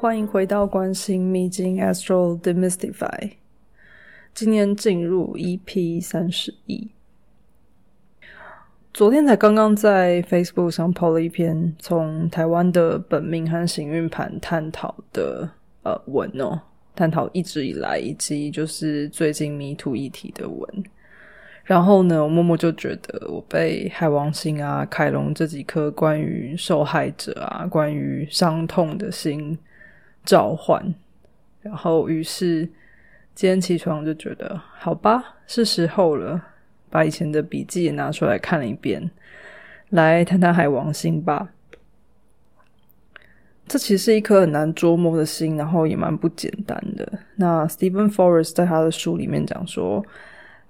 [0.00, 3.32] 欢迎回到关心秘境 Astro Demystify。
[4.32, 6.88] 今年进入 EP 三十一。
[8.94, 15.50] 昨天才刚刚在 Facebook 上 po 了一篇从台湾的本命和行运盘探讨的
[15.82, 16.60] 呃文哦，
[16.94, 20.84] 探讨一直以来以及就是最近迷途议题的文。
[21.64, 29.58] 然后呢，我默默就觉得我被海王星啊、凯龙这几颗关于受害者啊、关于伤痛的心
[30.28, 30.94] 召唤。
[31.62, 32.68] 然后，于是
[33.34, 36.38] 今天起床就觉得，好吧，是时候了，
[36.90, 39.10] 把以前的笔记也拿出来看了一遍，
[39.88, 41.48] 来谈谈海王星吧。
[43.66, 47.10] 这其实是一颗很难捉摸的心，然后也蛮不简单的。
[47.36, 50.04] 那 Stephen Forrest 在他的书里面讲说。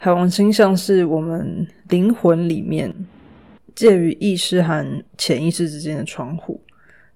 [0.01, 2.95] 海王星像是我们灵魂里面
[3.75, 6.61] 介于意识和潜意识之间的窗户。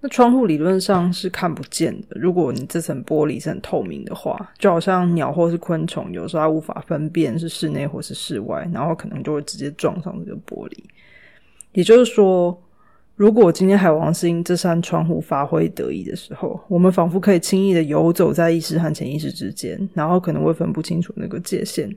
[0.05, 2.19] 那窗户理论上是看不见的。
[2.19, 10.77] 如果你这层玻璃是很透明的话，就好像鸟或是昆虫，有时候它无法分辨是室内或是室外，然后可能就会直接撞上这个玻璃。
[11.71, 12.61] 也就是说，
[13.15, 21.89] 如果今天海王星这扇窗户发挥得意的时候，我们仿佛可以轻易的游走在意识和潜意识之间，然后可能会分不清楚那个界限。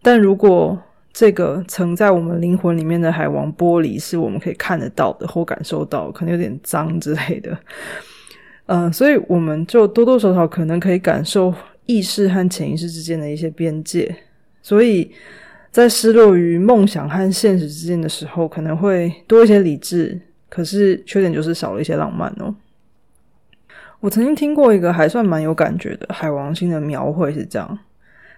[0.00, 0.80] 但如果
[1.14, 7.56] 这个藏在我们灵魂里面的海王玻璃是我们可以看得到的或感受到，可能有点脏之类的，
[8.66, 11.54] 嗯， 所以我们就多多少少可能可以感受
[11.86, 14.12] 意识和潜意识之间的一些边界。
[14.60, 15.08] 所以
[15.70, 22.52] 在失落于梦想和现实之间的时候，可能会多一些理智，可是缺点就是少了一些浪漫哦。
[24.00, 27.78] 我曾经听过一个还算蛮有感觉的海王星的描绘是这样。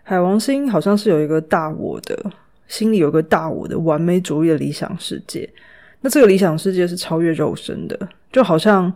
[0.02, 2.30] 海王星好像是有一个大我的，
[2.68, 5.48] 心里有个大我的完美主义的理想世界。
[6.00, 7.98] 那这个理想世界是超越肉身的，
[8.30, 8.92] 就好像，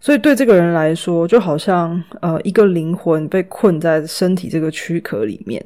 [0.00, 5.64] 所以对这个人来说，就好像呃，一个灵魂被困在身体这个躯壳里面，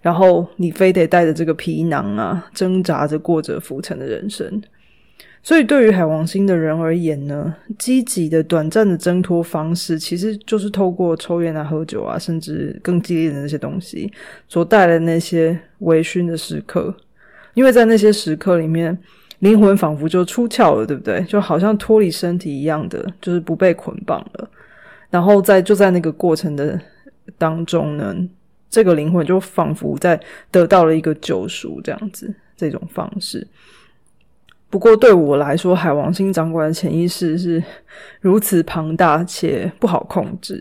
[0.00, 4.62] 然后你非得带着这个皮囊啊，挣扎着过着浮沉的人生。
[5.44, 14.10] 所以，对于海王星的人而言呢，积极的、短暂的挣脱方式，其实就是透过抽烟啊、喝酒啊，甚至更激烈的那些东西
[14.48, 16.96] 所带来的那些微醺的时刻。
[17.52, 18.98] 因为在那些时刻里面，
[19.40, 21.22] 灵魂仿佛就出窍了，对不对？
[21.24, 24.50] 就好像脱离身体一样的，就是不被捆绑了。
[25.10, 26.80] 然后在就在那个过程的
[27.36, 28.16] 当中呢，
[28.70, 30.18] 这个灵魂就仿佛在
[30.50, 33.46] 得到了一个救赎，这样子这种方式。
[34.70, 37.62] 不过对我来说，海王星掌管的潜意识是
[38.20, 40.60] 如此庞大且不好控制，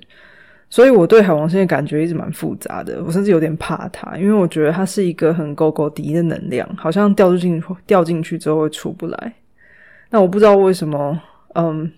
[0.69, 3.03] 所以我对海王星的感觉一直蛮复杂的。
[3.03, 9.33] 我甚至有点怕它，因为我觉得它是一个很勾勾敌的能量，好像掉进掉进去之后会出不来。
[10.11, 11.19] 那我不知道为什么，
[11.55, 11.91] 嗯，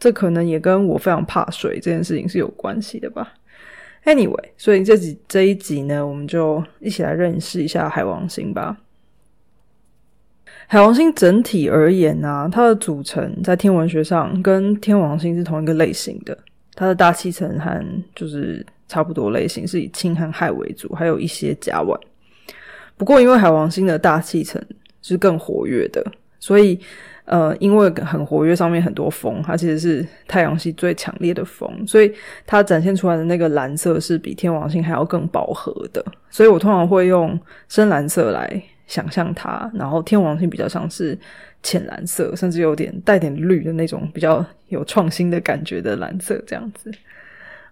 [0.00, 3.34] 这可能也跟我非常怕水这件事情是有关系的吧。
[4.04, 8.74] Anyway，所以这集这一集呢，我们就一起来认识一下海王星吧。
[10.70, 16.36] 海王星整体而言呢，它的组成在天文学上跟天王星是同一个类型的。
[16.74, 17.82] 它的大气层和
[18.14, 21.98] 就是差不多类型，是以氢和氦为主，还有一些甲烷。
[22.98, 24.62] 不过，因为海王星的大气层
[25.00, 26.04] 是更活跃的，
[26.38, 26.78] 所以
[27.24, 32.12] 呃，因为很活跃，上面很多风，它其实是太阳系最强烈的风，所以
[32.46, 36.04] 它展现出来的那个蓝色是比天王星还要更饱和的。
[36.28, 37.40] 所以我通常会用
[37.70, 38.62] 深蓝色来。
[38.88, 41.16] 想象它，然后天王星比较像是
[41.62, 46.90] 浅蓝色，甚至有点带点绿的那种比较有创新的感觉的蓝色，这样子。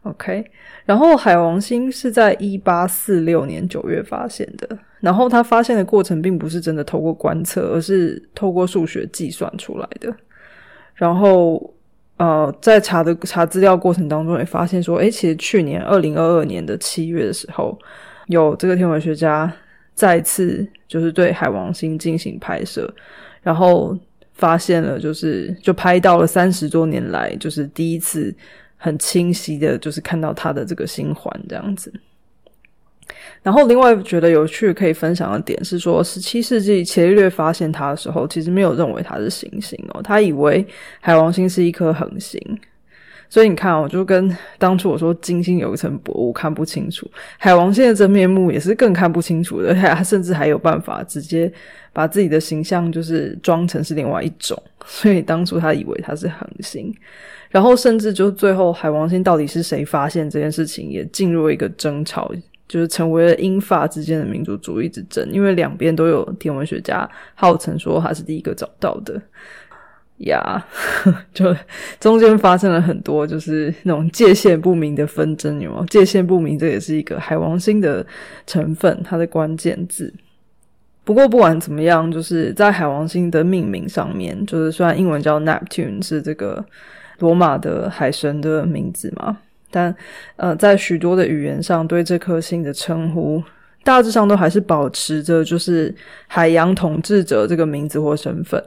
[0.03, 0.45] OK，
[0.85, 10.15] 然后海王星是在一八四六年九月发现的，然后它发现的过程并不是真的透过观测，而是透过数学计算出来的。
[10.95, 11.75] 然后
[12.19, 17.77] 呃，在查的查资料过程当中也发现说，诶，其实去年二零二二年的七月的时候，
[18.27, 19.51] 有这个天文学家。
[19.97, 22.89] 再次就是对海王星进行拍摄，
[23.43, 23.99] 然后
[24.35, 28.33] 发现了，就是就拍到了三十多年来，就是第一次
[28.77, 31.91] 很清晰的，就是看到它的这个星环这样子。
[33.43, 40.67] 然后另外觉得有趣可以分享的点是说，十七世纪伽利略发现它的时候，其实没有认为它是行星哦，他以为
[41.01, 42.39] 海王星是一颗恒星。
[43.29, 49.75] 所以你看，我就跟当初我说金星有一层薄雾看不清楚，海王星的真面目也是更看不清楚的。
[49.75, 51.53] 他甚至还有办法直接
[51.93, 54.61] 把自己的形象就是装成是另外一种。
[54.85, 56.95] 所以当初他以为它是恒星，
[57.51, 62.33] 然后甚至就最后海王星到底是谁发现这件事情，也进入一个争吵，
[62.69, 69.21] 就是成为了英法之间的民族主义之争，因为两边都有天文学家号称说他是第一个找到的。
[70.19, 70.65] 呀，
[71.35, 71.55] 就
[72.01, 75.85] 中间发生了很多就是那种界限不明的纷争，有吗？
[75.91, 78.05] 界限不明，这也是一个海王星的
[78.47, 80.13] 成分，它的关键字。
[81.05, 86.65] 不过不管怎么样，就是在海王星的命名上面，就是虽然英文叫 Neptune 是这个
[87.19, 89.39] 罗马的海神的名字嘛，
[89.71, 89.95] 但
[90.37, 93.43] 呃，在许多的语言上对这颗星的称呼，
[93.85, 95.95] 大致上都还是保持着就是
[96.27, 98.61] 海洋统治者这个名字或身份。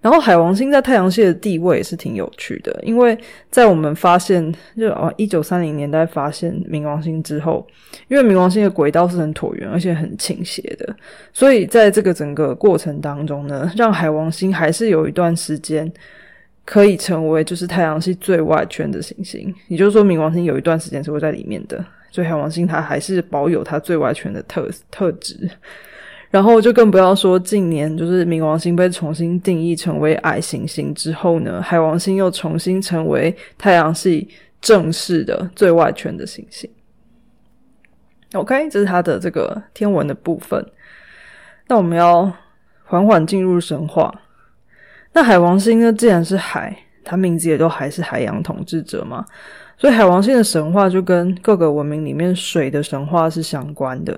[0.00, 3.16] 然后海王星在太阳系的地位也是挺有趣的，因为
[3.50, 7.66] 在我们发现就啊一九三零年代发现冥王星之后，
[8.08, 10.96] 因为冥王星的轨道是很椭圆而且很倾斜的，
[11.34, 15.92] 所以在这个整个过程当中呢，让海王星还是有一段时间
[16.64, 25.50] 可以成为就是太阳系最外圈的行星，也就是说冥王星有一段时间是会在里面的，所以海王星它还是保有它最外圈的特特质。
[26.30, 34.28] 然后就更不要说近年，就是冥王星被重新定义成为矮行星之后呢，海王星又重新成为太阳系
[34.60, 36.70] 正式的最外圈的行星。
[38.34, 40.64] OK，这是它的这个天文的部分。
[41.66, 42.32] 那我们要
[42.84, 44.14] 缓缓进入神话。
[45.12, 49.26] 那海王星呢，既然是海，它名字也都还是海洋统治者嘛，
[49.76, 54.16] 所以海王星的神话就跟各个文明里面水的神话是相关的。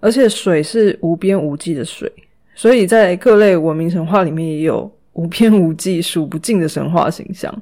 [0.00, 2.10] 而且水是无边无际的水，
[2.54, 7.52] 所以在各类文明神话里面也有无边无际、数不尽的神话形象。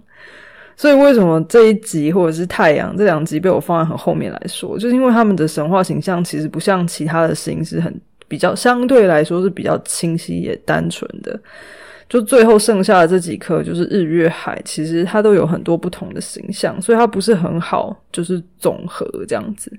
[0.76, 7.98] 所以为什么这一集或者是太阳这两集被我放在很后面来说，就是因为他们的神话形象其实不像其他的星是很
[8.28, 11.40] 比较相对来说是比较清晰也单纯的。
[12.08, 19.72] 就最后剩下的这几颗就是日月海，其实它都有很多不同的形象，所以它不是很好就是总和这样子。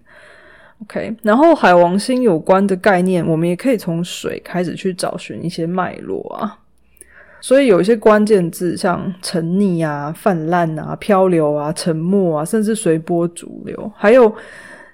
[0.84, 6.60] OK，然后海王星有关的概念，我们也可以从水开始去找寻一些脉络啊。
[7.40, 13.92] 所以有一些关键字，像沉溺啊、泛滥啊、漂流啊、沉默啊，甚至随波逐流。
[13.96, 14.34] 还有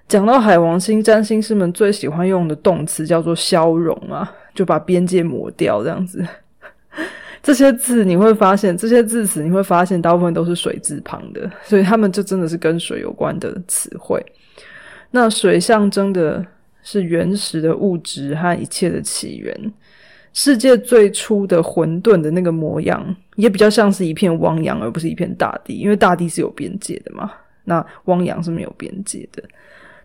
[0.08, 6.26] 讲到海王星，占星师们最喜欢用的动词叫做消融啊，就把边界抹掉这样子。
[7.42, 14.24] 这些字你会发现，这些字词你会发现，大部分都是水字旁的，所以他们就真的是跟水有关的词汇。
[15.16, 16.44] 那水象征的
[16.82, 19.72] 是原始的物质和一切的起源，
[20.34, 27.32] 世界最初的混沌的那个模样，也比较像是一片汪洋，而不是一片大地，因为大地是有边界的嘛。
[27.66, 29.44] 那汪洋是没有边界的。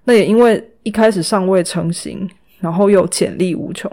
[0.05, 2.29] 那也因为一开始尚未成型，
[2.61, 3.91] 然后又潜力无穷，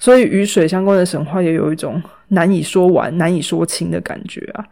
[0.00, 4.66] 所以与水相关的神话也有一种难以说完、难以说清的感觉啊。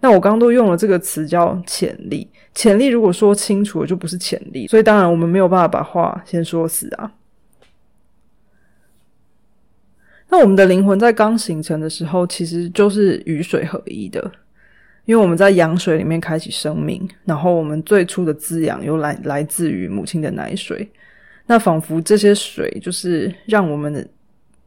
[0.00, 7.12] 那我刚刚都用了这个词叫潜力，潜力如果说清楚了就不是潜力，所以当然我们没有办法把话先说死啊。
[10.28, 14.30] 那我们的灵魂在刚形成的时候，其实就是与水合一的，
[15.04, 20.88] 因为我们在羊水里面开启生命，然后我们最初的滋养又来来自于母亲的奶水，
[21.46, 24.06] 那仿佛这些水就是让我们的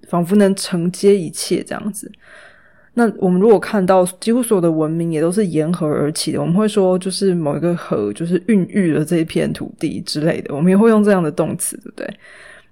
[0.10, 2.12] 仿佛能承接一切这样子。
[2.94, 12.14] 那我们如果看到几乎所有的文明也都是沿河而起的，我们会说就是某一个河就是孕育了这一片土地之类的，我们也会用这样的动词，对不对？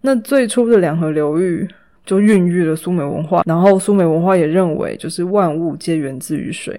[0.02, 1.68] 那最初的两河流域
[2.06, 6.78] 就孕育了苏美文化，然后苏美文化也认为就是万物皆源自于水。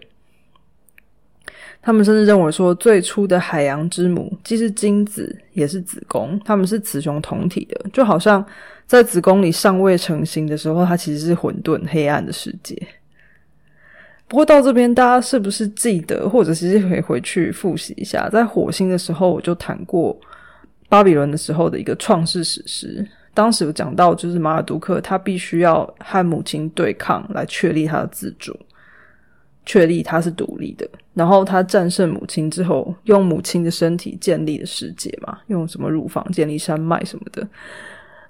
[1.83, 8.45] 他们甚至认为说最初的海洋之母既是精子也是子宫，他们是雌雄同体的，就好像
[8.87, 12.77] 在子宫里尚未成型的时候，它其实是混沌黑暗的世界。
[14.31, 20.17] 不过到这边，大家是不是记得，或者其实可以回去复习一下，在火星的时候我就谈过
[20.89, 23.05] 巴比伦的时候的一个创世史诗。
[23.35, 28.57] 当时有讲到，就是马尔杜克他必须要和母亲对抗，来确立他的自主，
[29.67, 30.89] 确立他是独立的。
[31.13, 37.45] 然后他战胜母亲之后，用母亲的身体建立了世界嘛，用什么乳房建立山脉什么的。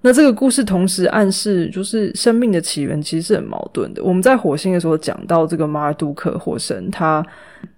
[0.02, 4.02] 那这个故事同时暗示，就是生命的起源其实是很矛盾的。
[4.02, 7.24] 我们在火星的时候讲到这个马尔杜克火神，他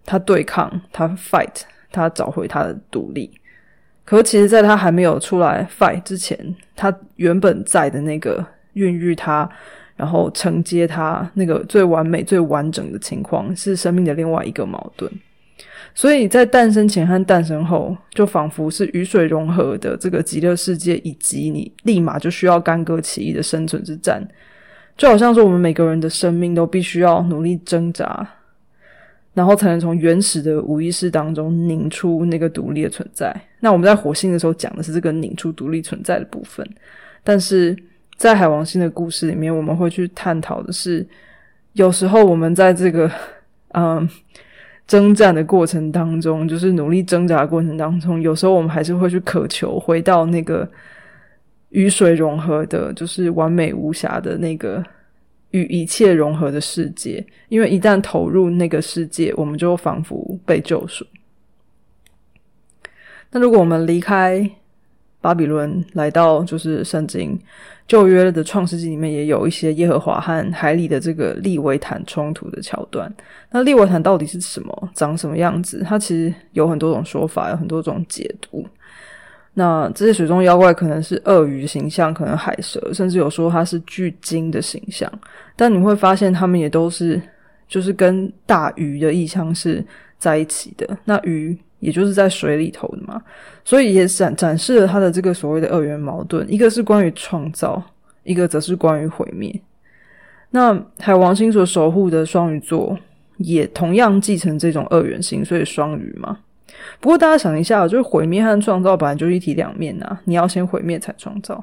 [0.05, 3.31] 他对抗，他 fight，他找回他的独立。
[4.05, 6.39] 可其实，在他还没有出来 fight 之前，
[6.77, 9.49] 他原本在的那个孕育他，
[9.97, 15.11] 然后承接他那个最完美、最完整的情况，是生命的另外一个矛盾。
[15.95, 24.27] 所以在诞生前和诞生后，就仿佛是雨水融合的这个极乐世界，以及你立马就需要干戈起义的生存之战，
[24.97, 28.27] 就好像说我们每个人的生命都必须要努力挣扎，
[29.35, 33.35] 然后才能从原始的无意识当中拧出那个独立的存在。
[33.61, 36.67] 那我们在火星的时候讲的是这个拧出独立存在的部分，
[37.23, 37.77] 但是
[38.17, 41.07] 在海王星的故事里面，我们会去探讨的是
[41.75, 43.11] 有时候我们在这个
[43.75, 44.09] 嗯
[44.93, 50.71] 征战的过程当中，就是努力挣扎的过程当中，有时候我们还是会去渴求回到那个
[51.71, 54.85] 与水融合的，就是完美无瑕的那个
[55.53, 57.27] 与一切融合的世界。
[57.49, 61.07] 因为一旦投入那个世界，我们就仿佛被救赎。
[63.31, 64.47] 那如果我们离开
[65.23, 67.39] 巴比伦，来到就是圣经
[67.87, 73.11] 旧约的创世纪里面，也有一些耶和华和海里的这个利维坦冲突的桥段。
[73.51, 74.91] 那利维坦到底是什么？
[74.95, 75.83] 长什么样子？
[75.87, 78.67] 它其实有很多种说法，有很多种解读。
[79.55, 85.11] 那这些水中妖怪可能是鳄鱼形象，可能海蛇，甚至有说它是巨鲸的形象。
[85.55, 87.23] 但你会发现，它们也都是
[87.69, 89.85] 就是跟大鱼的意象是
[90.19, 90.99] 在一起的。
[91.05, 91.57] 那鱼。
[91.83, 93.21] 也就是在水里头的嘛，
[93.65, 97.83] 所以也展展示了他的这个所谓的二元矛盾，一个是关于创造，
[98.23, 99.53] 一个则是关于毁灭。
[100.51, 102.97] 那海王星所守护的双鱼座
[103.39, 106.39] 也同样继承这种二元性，所以双鱼嘛。
[107.01, 111.63] 不过大家想一下，就是毁灭和创造本来就一体两面呐，你要先毁灭才创造。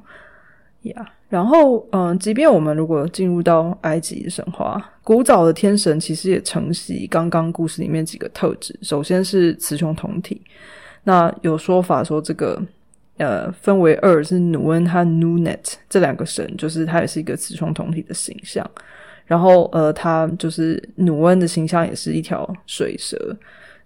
[0.82, 0.94] 呀，
[1.30, 8.78] 然后嗯，即便我们如果进入到埃及神话，古早的天神其实也承袭刚刚故事里面几个特质。
[8.84, 10.40] 首先是雌雄同体，
[11.04, 12.62] 那有说法说这个
[13.18, 18.64] 呃分为二是努恩和努涅这两个神，就是它也是一个雌雄同体的形象。
[19.26, 23.36] 然后呃，他就是努恩的形象也是一条水蛇，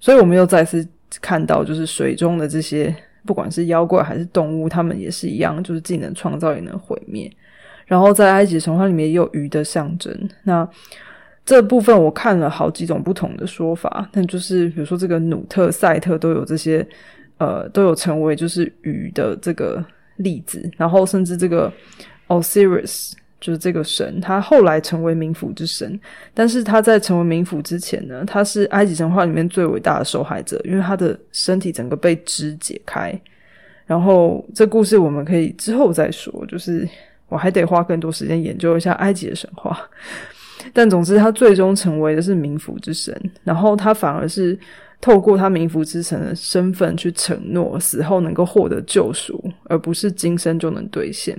[0.01, 0.85] 所以我们又再次
[1.21, 2.93] 看到就是水中的这些。
[3.25, 7.31] 不管是妖怪还是动物，他们也是一样，就是既能创造也能毁灭。
[7.85, 10.13] 然后在埃及神话里面也有鱼的象征。
[10.43, 10.67] 那
[11.45, 16.85] 这部分我看了好几种不同的说法，但就是比如说这个努特、赛特都有这些，
[17.37, 19.83] 呃，都有成为就是鱼的这个
[20.17, 20.69] 例子。
[20.77, 21.71] 然后甚至这个
[22.27, 23.13] Osiris。
[23.43, 25.99] 就是这个神，他后来成为冥府之神，
[26.33, 33.13] 但是他在成为冥府之前呢，他是埃及神话里面最伟大的受害者，因为他的身体整个被肢解开。
[33.85, 36.87] 然后这故事我们可以之后再说，就是
[37.27, 39.77] 我还得花更多时间研究一下埃及的神话。
[40.73, 44.57] 但总之，他最终成为的是冥府之神，然后他反而是
[45.01, 51.37] 透过他冥府之神的身份去承诺死后能够获得救赎，而不是今生就能兑现。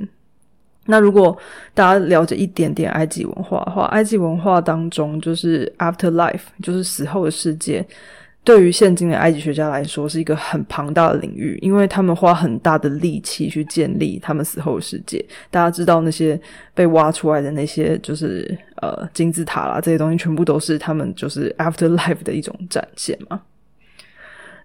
[0.87, 1.35] 那如果
[1.73, 7.83] 大家了解一点点埃及文化的话，埃及文化当中就是 afterlife，就是死后的世界，
[8.45, 15.25] 对于现今的埃及学家来说是一个很庞大的领域，因为他们花很大的力气去建立他们死后的世界。
[15.51, 16.39] 大家知道那些
[16.75, 18.55] 被挖出来的那些就是
[18.85, 23.41] 呃金字塔啦，这些东西全部都是他们就是 afterlife 的一种展现嘛。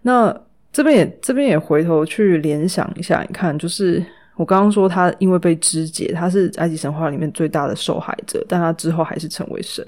[0.01, 0.35] 那
[0.71, 4.05] 这边也这边也回头去联想一下，你看就是。
[4.39, 9.85] 我刚刚说他因为被肢解，他是埃及神话里面最大的受害者，但他之后还是成为神。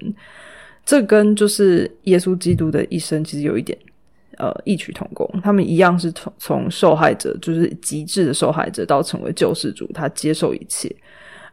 [0.83, 3.77] 这跟就是耶稣基督的一生其实有一点
[4.37, 10.93] 呃异曲同工，他们一样是从从受害者，就是极致的受害者，到成为救世主，他接受一切。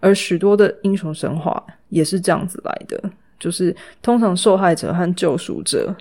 [0.00, 5.94] 而许多的英雄神话也是这样子来的，就是通常受害者和救赎者，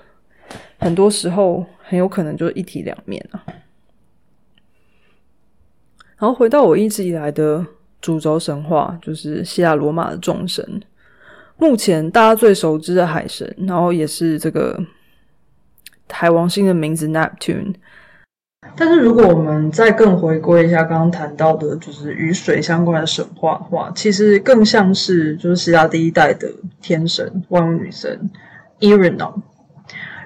[0.78, 3.44] 很多时候很有可能就是一体两面啊。
[6.16, 7.64] 然后回到我一直以来的
[8.00, 10.82] 主轴神话，就是希腊罗马的众神。
[11.56, 14.80] 目前大家最熟知的海神，然后也是这个
[16.08, 17.74] 海王星的名字 Neptune。
[18.76, 28.30] 但是如果我们再更回归一下刚刚谈到的，就是与水相关的神话的话，其实更像是就是希腊第一代的天神万物女神
[28.80, 29.42] e r i n o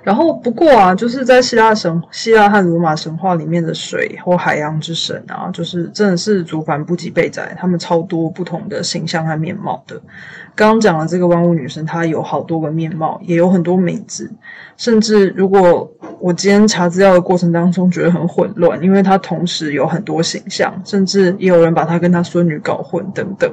[0.05, 10.01] 然后，不过啊，就是在希腊神、希腊和罗马神话里面的水或海洋之神啊，就是真的是祖繁不及备载，他们超多不同的形象和面貌的。
[10.57, 14.29] 刚刚讲的这个万物女神，她有好多个面貌，也有很多名字。
[14.77, 23.49] 甚至如果我今天查资料的过程当中觉得很混乱，因为她同时有很多形象，甚至也有人把她跟她孙女搞混等等。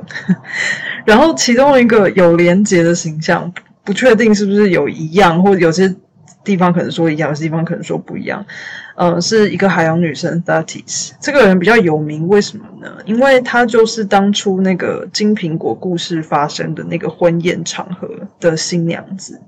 [1.05, 3.53] 然后其中一个有连结的形象，
[3.83, 5.95] 不确定是不是有一样，或有些。
[6.43, 8.45] 地方可能说一样，有些地方可能说不一样。
[8.95, 12.97] 嗯，是一个海洋女神 Thetis，这个人比较有名，为什么呢？
[13.05, 19.39] 因为她就是当初那个金苹果故事发生的那个婚宴场合的新娘子。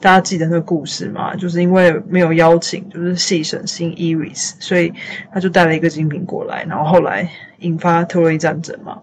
[0.00, 1.34] 大家记得那个故事吗？
[1.36, 4.92] 就是因为没有邀请，就是戏神星 Iris，所以
[5.32, 8.98] 他就带了一个金苹果来，然后后来引发特洛伊战争嘛。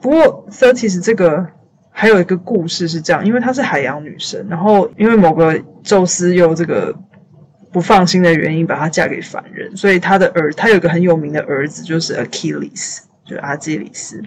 [0.00, 1.48] 不过 Thetis 这个。
[2.00, 6.94] 还有一个故事是这样，因为她是海洋女神，然后因为某个宙斯又这个
[7.72, 14.22] 不放心的原因，把她嫁给凡人，所以她的儿，她有个很有名的儿子，就是 Achilles，就是阿基里斯。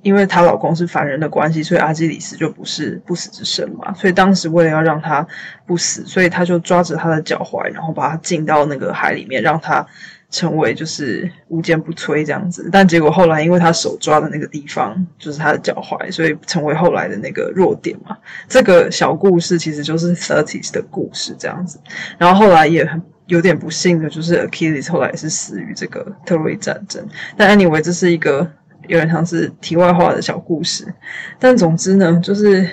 [0.00, 3.92] 因为她老公是凡人的关系，所以阿基里斯就不是不死之身嘛。
[3.92, 5.26] 所以当时为了要让他
[5.66, 9.86] 不死，所以他就抓着他的脚踝，然后把他浸到那个海里面，让他
[10.30, 12.68] 成为就是无坚不摧这样子。
[12.72, 18.16] 但结果后来，因为他手抓的那个地方就是他的脚踝，所以成为后来的那个弱点嘛。
[18.48, 21.78] 这个小故事其实就是 Thirties 的故事这样子。
[22.16, 27.06] 然后后来也很有点不幸的，就是 Achilles 后来也是死于这个特洛伊战争。
[27.36, 28.50] 但 anyway，这是一个。
[28.88, 30.92] 有点像是题外话的小故事，
[31.38, 32.68] 但总之呢，就是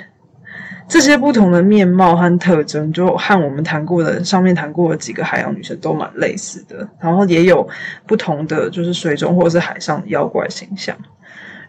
[0.88, 6.88] 这些不同的面貌和特征，就和我们谈过的上面谈过的几个海洋女神都蛮类似的。
[7.00, 7.68] 然后也有
[8.06, 10.96] 不同的，就是水中或者是海上的妖怪形象。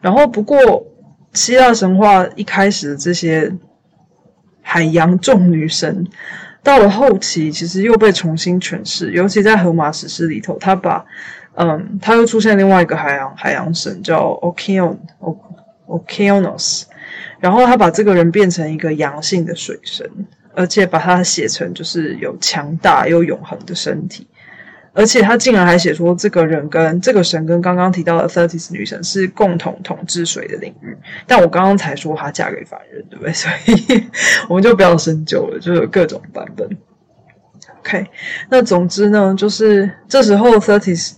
[0.00, 0.86] 然后不过，
[1.32, 3.52] 希腊神话一开始的这些
[4.62, 6.06] 海洋众女神，
[6.62, 11.04] 到了后期其实又被重新诠释，尤其在荷马史诗里头，他把。
[11.60, 14.96] 嗯，他又出现另外一个海洋海洋神叫 Okeon
[15.88, 16.84] Okeanos，
[17.40, 20.08] 然后他把这个人变成一个阳性的水神，
[20.54, 24.26] 而且把他写成就是有强大又永恒的身体，
[24.92, 33.32] 而且他竟然还写说这个人跟这个神跟刚刚提到的 Thirties 女神是共同统治水的领域，但我刚刚才说她嫁给凡人，对不对？
[33.32, 34.06] 所以
[34.48, 36.68] 我们就不要深究了，就有各种版本。
[37.80, 38.06] OK，
[38.50, 41.12] 那总之呢，就是这时候 Thirties。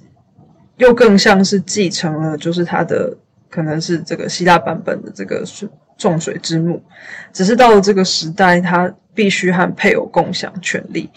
[0.76, 3.14] 又更像是继承了，就是他的
[3.50, 5.68] 可能是这个希腊版本的这个水
[6.00, 6.82] 众水之母，
[7.30, 11.08] 只是到了这个时代，他必须和配偶共享权利。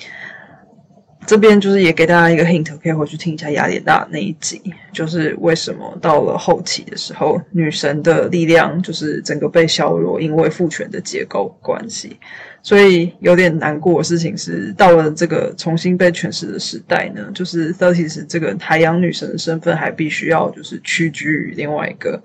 [1.26, 4.62] 这边就是也给大家一个 hint，可以回去听一下雅典娜那一集，
[4.92, 12.20] 就是为什么到了后期的时候，女神的力量就是整个被削弱，因为父权的结构关系。
[12.62, 22.22] 所以有点难过的事情是，到了这个重新被诠释的时代呢，就是 t h i r t i s 这个海洋女神的身份还必须要就是屈居于另外一个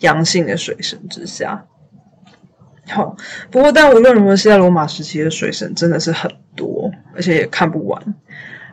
[0.00, 1.64] 阳性的水神之下。
[2.88, 3.16] 好，
[3.50, 8.14] 不过但无论如何，希腊罗马时期的水神真的是很多，而且也看不完。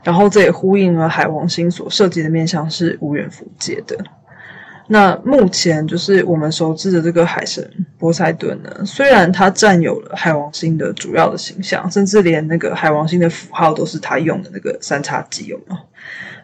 [0.03, 3.97] 然后这也呼应了海王星所涉及的面向是无远弗届的。
[4.87, 15.77] 那目前就是我们熟知的这个海神波塞顿呢，虽然他占有了海王星的主要的形象，甚至连那个海王星的符号都是他用的那个三叉戟，有没有？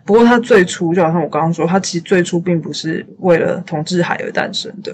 [0.04, 4.92] 不过他最初就好像我刚刚说，他其实最初并不是为了统治海而诞生的，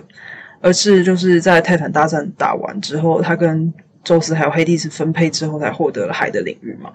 [0.61, 6.91] 而是就是在泰坦大战打完之后，他跟宙斯还有黑帝斯分配之后，才获得了海的领域嘛。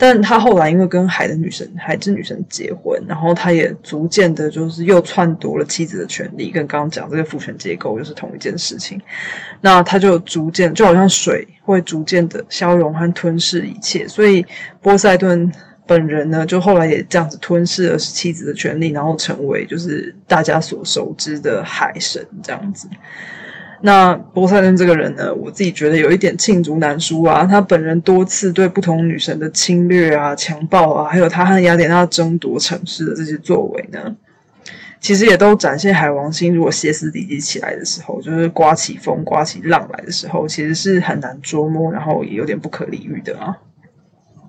[0.00, 9.00] 但他后来因为跟海的女神、海之女神结婚，然后他也逐渐的，就是又篡夺了妻子的权利，跟刚刚讲这个父权结构又是同一件事情。
[9.60, 14.46] 那他就逐渐就好像水会逐渐的消融和吞噬一切，所以
[14.80, 15.50] 波塞顿
[15.88, 22.86] 本人呢，就后来也这样子吞噬了妻子的权利，然后成为就是大家所熟知的海神这样子。
[23.80, 27.46] 那波塞顿这个人呢，我自己觉得有一点罄竹难书啊。
[27.46, 34.16] 他本人多次对不同女神的侵略啊、强暴啊，还有他和雅典娜争夺城市的这些作为呢，
[35.00, 43.56] 其实也都展现海王星如果歇斯底里起来的时候，就是刮起风、刮起浪来的时候，其实是很难捉摸，然后也有点不可理喻的啊。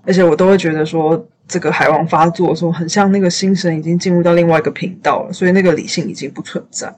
[0.10, 6.92] 而且我都会觉得说，这个海王发作的时候，很像那个星神已经进入到另外一个频道了，所以那个理性已经不存在。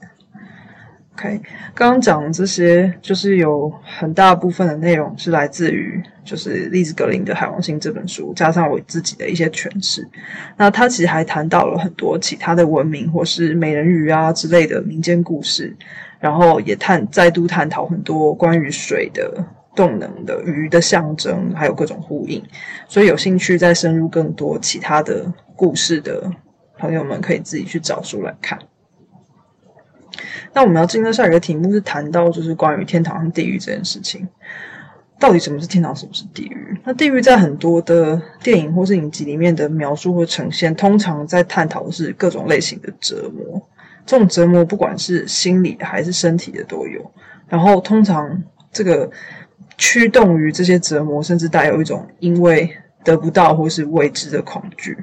[1.14, 1.38] OK，
[1.74, 10.08] 刚刚讲的这些，就是有很大部分的内容是来自于就是利兹格林的《海王星》这本书，加上我自己的一些诠释。
[10.56, 15.76] 那他其实还谈到了很多其他的文明，或是美人鱼啊之类的民间故事，
[16.18, 22.42] 然后也探再度探讨很多关于水的动能的鱼的象征，还有各种呼应。
[22.88, 26.30] 所以有兴趣再深入更多其他的故事的
[26.78, 28.58] 朋友们，可以自己去找书来看。
[30.52, 34.28] 那我们要进到下一个题目是谈到就是关于天堂和地狱这件事情，
[35.18, 36.78] 到底什么是天堂，什么是地狱？
[36.84, 43.66] 那地狱在很多的电影或是影集里面的描述或呈现，通常在探讨的是各种类型的折磨。
[44.04, 47.10] 这种折磨不管是心理还是身体的都有。
[47.48, 49.10] 然后通常这个
[49.76, 52.70] 驱动于这些折磨，甚至带有一种因为
[53.04, 54.96] 得不到或是未知的恐惧。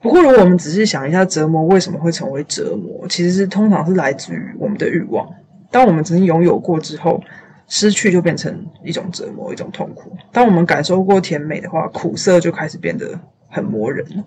[0.00, 3.06] 不过，如果我们仔细想一下，折磨为什么会成为折磨？
[3.08, 5.28] 其实是通常是来自于我们的欲望。
[5.70, 7.22] 当我们曾经拥有过之后，
[7.68, 10.10] 失去就变成一种折磨，一种痛苦。
[10.32, 14.24] 当我们感受过甜美的话，苦涩就开始变得很磨人了。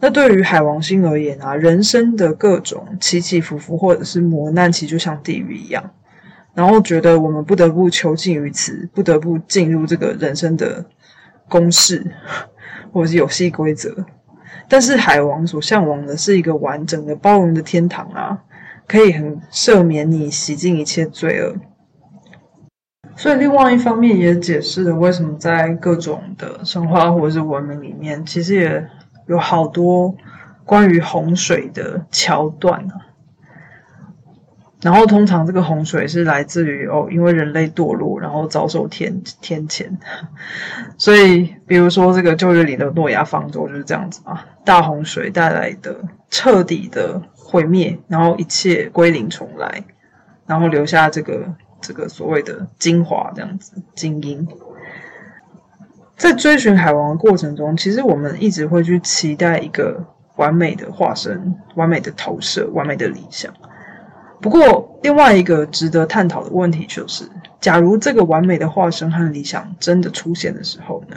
[0.00, 5.92] 那对于海王星而言啊，人生的各种起起伏伏或者是磨难，其实就像地狱一样。
[6.54, 10.84] 然后觉得我们不得不囚禁于此，不得不进入这个人生的
[11.48, 12.04] 公式
[12.92, 14.04] 或者是游戏规则。
[14.68, 18.38] 但是海王所向往的是一个完整的、包容的天堂啊！
[18.86, 21.54] 可以很赦免你，洗净一切罪恶。
[23.16, 28.88] 所以，另外一方面也解释了为什么在各种的神话或者是文明里面，其实也
[29.26, 30.14] 有好多
[30.64, 33.09] 关于洪水的桥段啊。
[34.82, 39.88] 然后，通常这个洪水是来自于哦，因为人类堕落，然后遭受天天谴。
[40.98, 45.96] 所以，比如说这个旧约里的诺亚方舟就是这样子啊，大洪水带来的
[46.30, 49.84] 彻底的毁灭，然后一切归零重来，
[50.46, 51.54] 然后留下这个。
[51.82, 54.46] 这个所谓的精华，这样子精英，
[56.14, 60.04] 在追寻海王的过程中，其实我们一直会去期待一个
[60.36, 63.50] 完美的化身、完美的投射、完美的理想。
[64.40, 67.24] 不过，另外一个值得探讨的问题就是：
[67.60, 71.16] 假如这个完美的化身和理想真的出现的时候呢？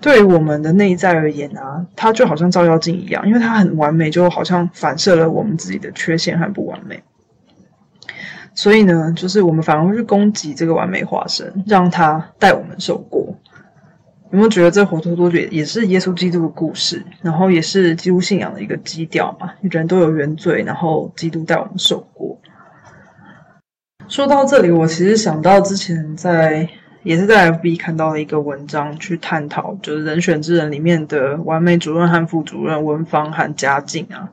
[0.00, 7.02] 对于我们的内在而言啊，它就好像照妖镜一样，因为它很完美，就好像反射了我们自己的缺陷和不完美。
[8.54, 13.34] 所以呢，就是我们反而会去攻击这个完美化身，让他带我们受过。
[14.30, 19.52] 有没有觉得这活脱脱也也是耶稣基督的故事，然后也是基督信仰的一个基调嘛？
[19.62, 22.33] 人都有原罪，然后基督带我们受过。
[24.08, 26.68] 说到这里，我其实想到之前在
[27.02, 34.30] 也是在 FB 看到了一个文章，去探讨就是《人选之人》里面的完美主任和副主任文芳和嘉靖啊。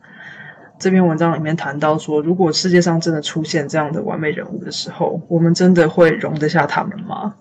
[0.78, 7.36] 这篇文章里面谈到说，如果世界上真的出现这样的完美人物的时候，我们真的会容得下他们吗？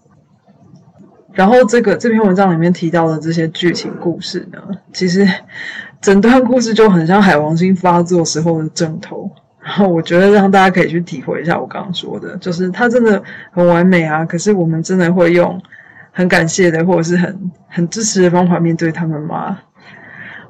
[1.32, 4.58] 然后，这个这篇文章里面提到的这些剧情故事呢，
[4.92, 5.26] 其实
[6.02, 9.30] 整段故事就很像海王星发作时候的正头。
[9.70, 15.62] 然后，我觉得让大家可以去体会一下我刚刚说的，就是他真的很完美啊，可是我们真的会用
[16.10, 19.60] 很感谢的或者是很很支持的方法面对他们吗？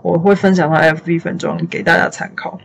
[0.00, 2.58] 我会分享到 FB 粉中给大家参考。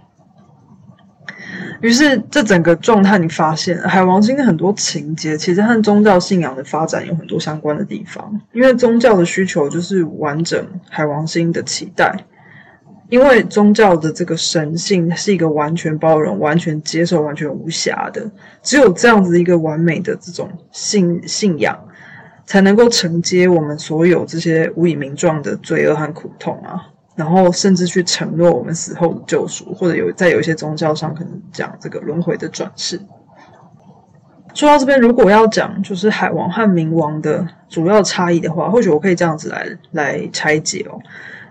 [1.82, 8.40] 于是，这整个状态，你发现海王星的很多情节，其实和宗教信仰的发展有很多相关的地方。
[8.54, 12.16] 因为宗教的需求就是完整海王星的期待，
[13.16, 18.30] 因为宗教的这个神性是一个完全包容、完全接受、完全无瑕的，
[18.62, 21.80] 只有这样子一个完美的这种信信仰，
[22.46, 26.76] 才能够承接我们所有这些无以名状的罪恶和苦痛啊。
[27.16, 33.00] 然后甚至去承诺我们死后的救赎，或者有在有一些宗教上可能讲这个轮回的转世。
[34.54, 41.00] 说到这边，如果要讲就是海王和冥王的主要差异的话，或许我可以这样子来来拆解哦。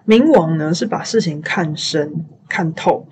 [0.06, 3.06] 冥王呢是把事情看深、看透、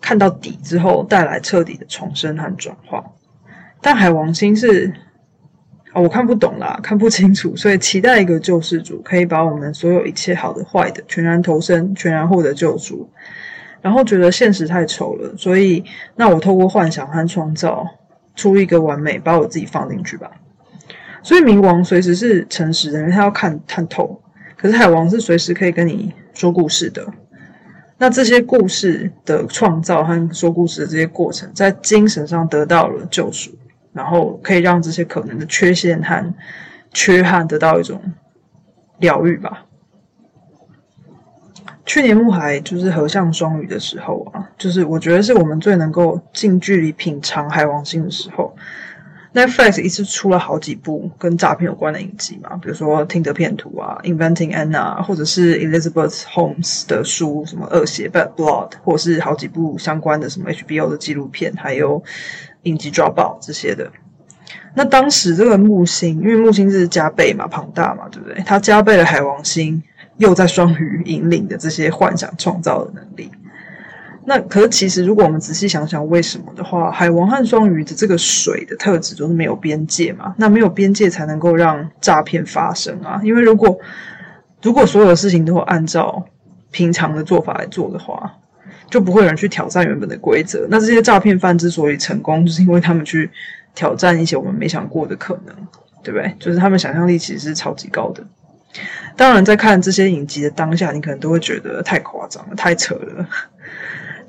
[0.00, 3.04] 看到底之后，带来彻底的重生和转化，
[3.80, 4.92] 但海王星是。
[5.94, 13.08] 我看不懂啦，看不清楚，所以期待一个救世主可以把我们所有一切好的、坏的全然投身，全然获得救赎。
[13.80, 15.82] 然后觉得现实太丑了，所以
[16.14, 17.86] 那我透过幻想和创造
[18.34, 20.30] 出一个完美，把我自己放进去吧。
[21.22, 24.20] 所以冥王随时是诚实的，因为他要看看透；
[24.56, 27.06] 可是海王是随时可以跟你说故事的。
[27.98, 33.50] 那这些故事的创造和说故事的这些过程，在精神上得到了救赎。
[33.92, 36.34] 然后可以让这些可能的缺陷和
[36.92, 37.98] 缺憾得到一种
[38.98, 39.64] 疗愈吧。
[41.86, 48.54] 去年木海就是合相双鱼的时候啊，就是我觉得是我们最能够近距离品尝海王星的时候。
[49.36, 62.02] Netflix 一次出了好几部跟诈骗有关的影集嘛，比如说《听得骗图》啊，《Inventing Anna》，或者是 Elizabeth Holmes 的书，什么《恶血》（Bad Blood），或者是好几部相关的什么 HBO 的纪录片，还有。
[62.62, 63.88] 应急抓爆这些的，
[64.74, 68.42] 那当时这个木星，因为木星是加倍嘛，庞大嘛，对不对？
[68.44, 69.80] 它加倍了海王星
[70.16, 73.30] 又在双鱼引领的这些幻想创造的能力。
[74.26, 80.34] 那可是其实，如果我们仔细想想为什么的话，海王和双鱼的这个水的特质就是没有边界嘛。
[80.36, 83.20] 那没有边界才能够让诈骗发生啊。
[83.22, 83.78] 因为如果
[84.60, 86.26] 如果所有的事情都按照
[86.70, 88.32] 平常的做法来做的话。
[88.88, 90.64] 就不会有人去挑战原本的规则。
[90.70, 93.28] 那这些诈骗犯之所以成功，就是因为他们去
[93.74, 95.52] 挑战一些我们没想过的可能，
[96.04, 96.32] 对不对？
[96.38, 98.24] 就是他们想象力其实是超级高的。
[99.16, 103.26] 当然，在看这些影集的当下，你可能都会觉得太夸张了，太扯了。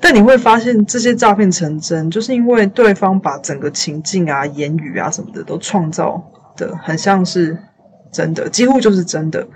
[0.00, 6.22] 但你会发现，这些诈骗成真，就是因为对方把整个情境啊、言语啊什么的都创造
[6.56, 7.58] 的很像是
[8.12, 9.46] 真的，几乎就是真的。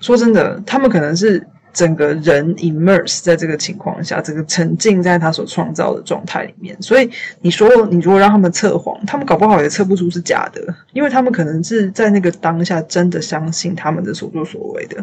[0.00, 1.46] 说真的，他们可能是。
[1.74, 6.76] 整个人 immerse 在这个情况下，整个沉浸在他所创造的状态里面。
[6.82, 15.02] 所以你说，你如果让他们测谎，他们搞不好也测不出是假的，因为他们可能是在那个当下真的相信他们的所作所为的。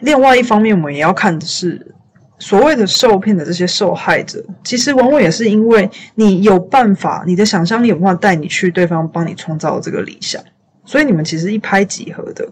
[0.00, 1.94] 另外一方面，我们也要看的是
[2.42, 10.42] 所谓的受骗的这些受害者，其实往往也是因为你有办法，你的想象力有办法带你去对方帮你创造这个理想，
[10.84, 12.48] 所以你们其实一拍即合的。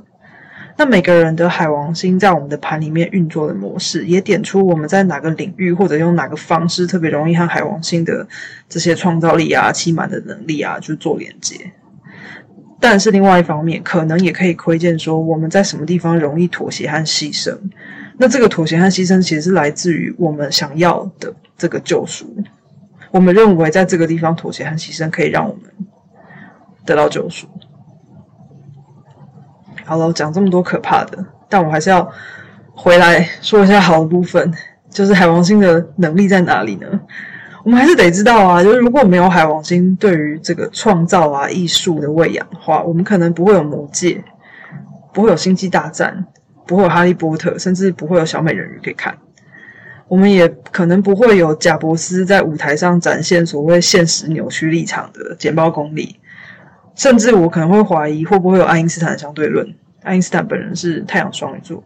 [0.77, 8.25] 那每个人的海王星在我们的盘里面运作的模式，也点出我们在哪个领域或者用哪个方式特别容易和海王星的
[8.69, 11.57] 这些创造力啊、期满的能力啊，就做连接。
[12.79, 17.59] 但是另外一方面，可能也可以窥见说我们在什么地方容易妥协和牺牲。
[18.23, 22.27] 那这个妥协和牺牲，其实是来自于我们想要的这个救赎。
[23.11, 25.63] 我们认为在这个地方妥协和牺牲，可以让我们
[26.85, 27.49] 得到救赎。
[29.87, 32.07] 好了，讲这么多可怕的，但我还是要
[32.75, 34.53] 回来说一下好的部分，
[34.91, 36.87] 就是海王星的能力在哪里呢？
[37.65, 44.23] 我们还是得知道啊，就是如果没有海王星对于这个创造啊、艺术的喂养的话，我们可能不会有魔戒，
[45.15, 46.27] 不会有星际大战，
[46.71, 49.13] 不会有哈利波特，甚至不会有小美人鱼可以看。
[50.07, 56.15] 我们也可能不会有贾伯斯在舞台上展现所谓现实扭曲立场的简报功力。
[56.95, 59.67] 甚至我可能会怀疑，会不会有爱因斯坦相对论？
[60.05, 61.83] 爱因斯坦本人是太阳双鱼座，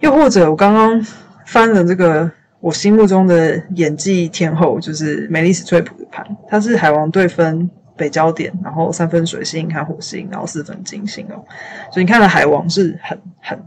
[0.00, 1.06] 又或者我刚刚
[1.44, 11.44] 翻了这个我心目中的演技天后，就是梅丽史翠普的盘，她是海王对分北焦点，然后三分水星和火星，然后四分金星哦，
[11.92, 13.58] 所以你看到海王是很很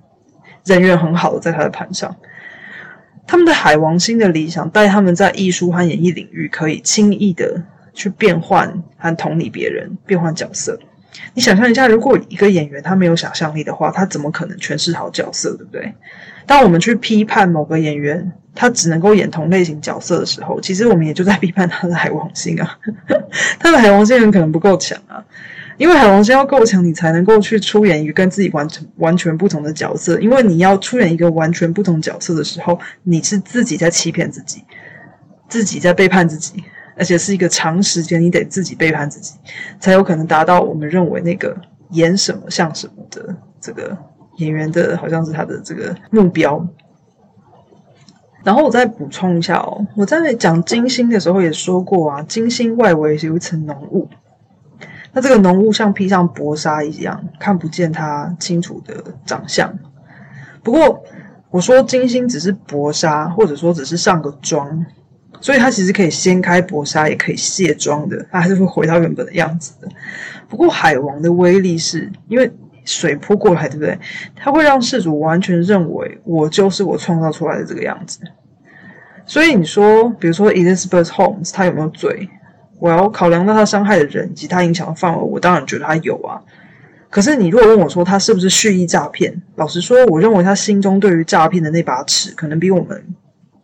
[0.65, 2.15] 人缘很好的，在他的盘上，
[3.25, 7.63] 他们的海王星的理想带他们在艺术和演艺领域可以轻易的。
[7.97, 10.77] 去变换和同理别人，变换角色。
[11.33, 15.93] 你想象一下，如果一个演员他没有想象力的话，他怎么可能诠释好角色，对不对？
[16.45, 22.77] 当我们去批判某个演员，他只能够演同类型角色的时候，其实我们也就在批判他的海王星啊。
[23.57, 25.23] 他的海王星很可能不够强啊，
[25.77, 30.19] 因为海王星要够强，你才能够去出演一个跟自己完全完全不同的角色。
[30.19, 34.63] 因为你要出演一个完全不同角色的时候，你是自己在欺骗自己，
[35.49, 36.63] 自己在背叛自己。
[36.97, 39.33] 而且是一个长时间，你得自己背叛自己，
[39.81, 41.53] 才有可能达到我们认为那个
[41.89, 43.97] 演什么像什么的这个
[44.37, 46.65] 演员的，好像是他的这个目标。
[48.45, 54.07] 然后我再补充一下哦，我在讲金星的时候也说过啊，金星外围是有一层浓雾，
[55.15, 58.93] 那这个浓雾像披上薄纱一样，看不见它清楚的
[59.25, 59.73] 长相。
[60.61, 61.03] 不过
[61.49, 64.85] 我说金星只是薄纱，或者说只是上个妆。
[65.41, 69.87] 所以它其实可以掀开薄纱，也可以卸妆的，它还是会回到原本的样子的。
[70.49, 72.51] 不过海王的威力是因为
[72.83, 73.99] 水扑过来，对不对？
[74.35, 78.19] 它会让事主完全认为我就是我创造出来的这个样子。
[79.25, 82.27] 所以你说，比如说 Elizabeth Holmes，他有没有嘴？
[82.79, 86.41] 我要考量到他伤害的人以及他影响的范围，我当然觉得他有啊。
[87.09, 93.03] 可是你如果问我说他是不是蓄意诈骗，老实说，我认为他心中对于诈骗的那把尺，可能比我们。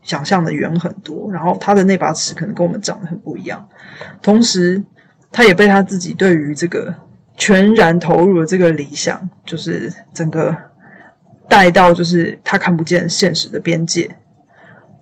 [0.03, 3.63] 想象的远很多，然后他的那把尺可能跟我们长得很不一样。
[4.19, 4.81] 同时，
[5.31, 6.91] 他也被他自己对于这个
[7.37, 10.57] 全然投入的这个理想，就是整个
[11.47, 14.09] 带到，就是他看不见现实的边界。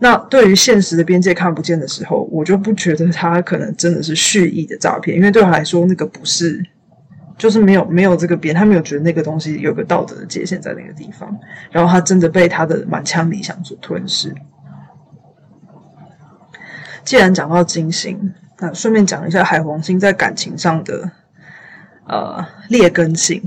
[0.01, 6.65] 那对于现实的边界看不见的时候，我就不觉得他可能真的是蓄意的诈骗，因为对他来说，那个不是，
[7.37, 11.37] 就是没有没有这个边，他没有觉得那个东西有个道德的界限在那个地方，
[11.69, 14.33] 然后他真的被他的满腔理想所吞噬。
[17.03, 21.11] 既然讲到金星，那顺便讲一下海王星在感情上的
[22.07, 23.43] 呃劣根性。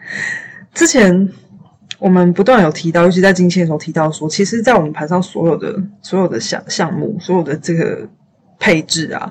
[0.74, 1.28] 之前
[1.98, 8.08] 我们不断有提到，尤其在金星的时候提到说，其实，在我们盘上所有的所有的项项目，所有的这个
[8.58, 9.28] 配置啊，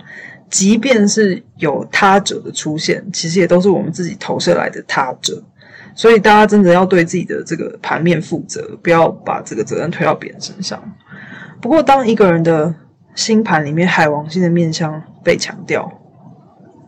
[0.49, 5.41] 即便是有他者的出现，其实也都是我们自己投射来的他者。
[5.95, 10.79] 所以大家真的要对自己的这个盘面负责，不要把这个责任推到别人身上。
[11.59, 12.71] 不过，当一个人的
[13.15, 15.91] 星盘里面海王星的面相被强调，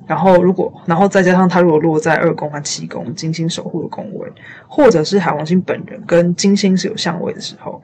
[0.09, 4.27] 然后如果，然后再加上他如果落在二宫和七宫金星守护的宫位，
[4.67, 7.79] 或者是海王星本人跟金星是有相位的时候，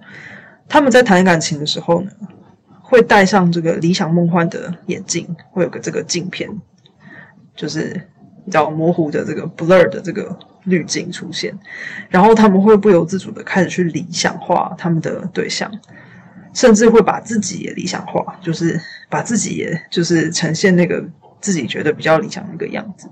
[0.67, 2.09] 他们在谈感情的时候呢，
[2.81, 6.49] 会戴上这个理想梦幻的眼镜，会有个这个镜片，
[7.55, 7.93] 就是
[8.43, 11.55] 比较模糊的这个 blur 的这个滤镜出现，
[12.09, 15.71] 然后他们会不由自主的开始去理想化他们的对象。
[16.55, 21.03] 甚至会把自己也理想化，就是把自己也就是呈现那个
[21.45, 23.07] 自己觉得比较理想的一个样子。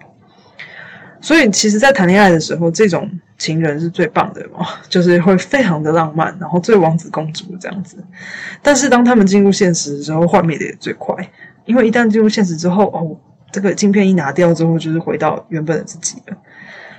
[1.21, 8.03] 所以，其实，在谈恋爱的时候，这种情人是最棒的嘛， 就是会非常的浪漫，然后最王子公主这样子。
[8.63, 11.15] 但是，当他们进入现实的时候，幻灭的也最快，
[11.65, 13.15] 因为一旦进入现实之后，哦，
[13.51, 16.35] 这个镜片一拿掉之后，就是回到原本的自己了。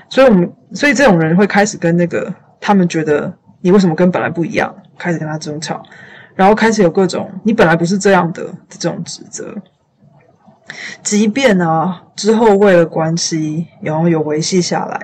[0.09, 5.83] 所以，我们所以这种人会开始跟那个他们觉得你为什么跟本来不一样，开始跟他争吵。
[6.35, 9.55] 然后开始有各种你本来不是这样的这种指责。
[11.03, 15.01] 即便啊之后为了关系，然后有维系下来，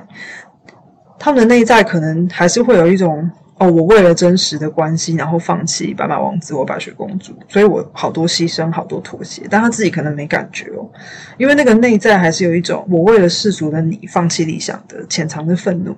[1.18, 3.31] 他们的内在可能还是会有一种。
[3.61, 10.88] 哦，我为了真实的关系，然后放弃白马王子或白雪公主，所以我好多牺牲，好多妥协，但他自己可能没感觉哦，
[11.37, 15.94] 因为那个内在还是有一种我为了世俗的你放弃理想的潜藏的愤怒。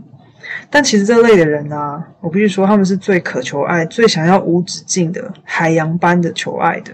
[0.68, 6.90] 但其实这类的人啊，我必须说他们是最渴求爱、最想要无止境的海洋般的求爱的，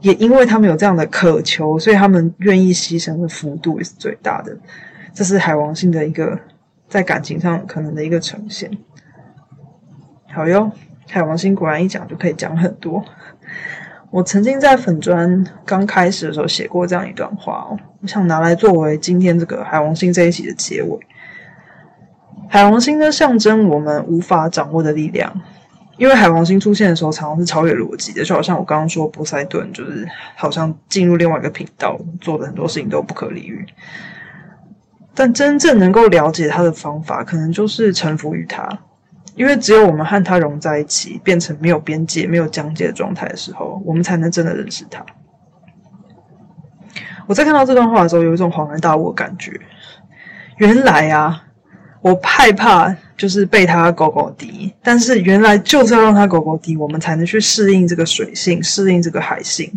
[0.00, 4.56] 也因为他们有这样的渴求，所以他们愿意牺牲的幅度也是最大的。
[5.12, 6.38] 这是海王星的一个
[6.88, 8.70] 在感情上可能的一个呈现。
[10.32, 10.70] 好哟，
[11.08, 13.04] 海王星果然一讲就可以讲很多。
[14.10, 20.98] 我曾经在粉砖刚开始的时候写过这样一段话哦，我想拿来作为今天这个海王星这一集的结尾。
[22.48, 25.40] 海王星呢，象征我们无法掌握的力量，
[26.00, 33.66] 因为海王星出现的时候，常常是超越逻辑的，就好像我刚刚说波塞顿，就是好像进入另外一个频道，做的很多事情都不可理喻。
[35.14, 38.66] 但真正能够了解他的方法，可能就是臣服于他。
[39.34, 45.04] 因为只有我们和他融在一起，变成没有边界、没有疆界的状态的时候，我们才能真的认识他。
[47.26, 49.52] 我在看到这段话的时候，有一种恍然大悟的感觉。
[50.56, 51.44] 原来啊，
[52.00, 59.70] 我害怕就是被它狗狗敌，但是原来就是要让它狗狗敌，我们才能去适应这个水性，适应这个海性，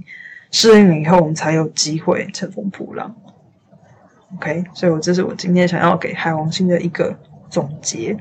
[0.49, 3.13] 适应了以后，我们才有机会乘风破浪。
[4.37, 7.13] OK，所以我这是我今天想要给海王星的一个
[7.49, 8.15] 总结。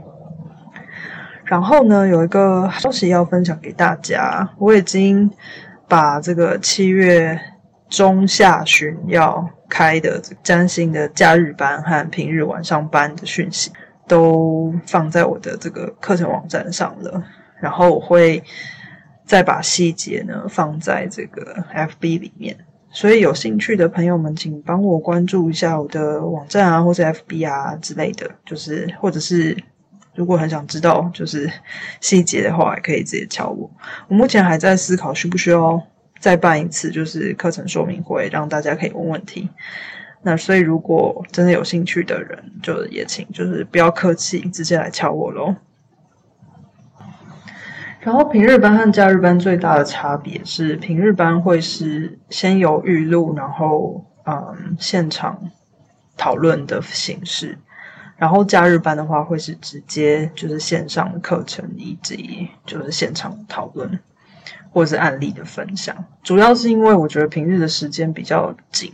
[1.45, 5.31] 然后呢，有一个消息要分享给大家，我已经
[5.87, 7.39] 把这个七月
[7.89, 13.71] 中下旬要开的占星的假日班和平日晚上班的讯息
[14.07, 17.23] 都放在我的这个课程网站上了。
[17.61, 18.43] 然后我会
[19.25, 22.57] 再把细节呢放在这个 FB 里面，
[22.91, 29.57] 所以有兴趣的朋友们，请帮我关注一下我的网站啊，或者 FB 啊之类的，就是或者是。
[30.15, 31.51] 如果很想知道就是
[32.03, 33.71] 细节的话，也可以直接敲我。
[34.09, 35.83] 我目前还在思考需不需要
[36.21, 39.49] 再办一次，就是课程说明会，让大家可以问问题。
[40.23, 45.55] 那所以如果真的有兴趣的人，就也请就是不要客气，直接来敲我喽。
[48.01, 55.51] 然后平日班和假日班最大的差别是，平日班会是先有预录，然后嗯现场
[56.17, 57.59] 讨论的形式。
[58.17, 63.99] 然后假日班的话，会是直接就是线上的课程，以及就是现场讨论
[64.71, 66.05] 或者是案例的分享。
[66.23, 68.93] 主要是因为我觉得平日的时间比较紧，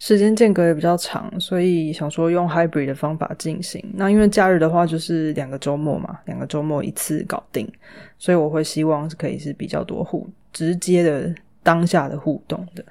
[0.00, 3.84] 时间间隔也比较长，所以想说用 hybrid 的方法进行。
[3.92, 7.70] 那因为假日的话，就是两个周末嘛，两个周末一次搞定，
[8.18, 11.32] 所以我会希望是可以是比较多互直接的
[11.62, 12.82] 当下的互动的。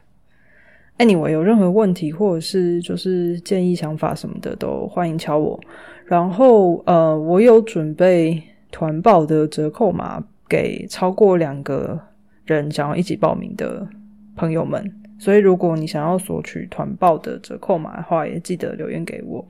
[0.99, 5.59] Anyway，有任何问题或者是就是建议、想法什么的，都欢迎敲我。
[6.05, 11.99] 然后，呃，我有准备团报的折扣码给超过两个
[12.45, 13.87] 人想要一起报名的
[14.35, 14.93] 朋友们。
[15.19, 19.45] 所以，如果你想要索取团报的折扣码的话，也记得留言给我。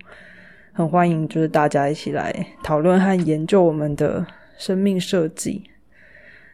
[0.73, 4.25] 很欢迎，就是大家一起来讨论和研究我们的
[4.57, 5.63] 生命设计。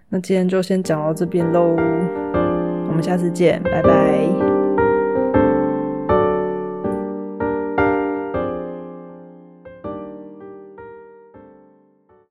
[0.10, 1.76] 那今天就先讲到这边喽，
[2.88, 4.35] 我们下次见，拜拜。